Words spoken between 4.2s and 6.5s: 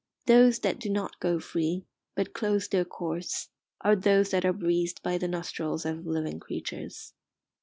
that are breathed by the nostrils of living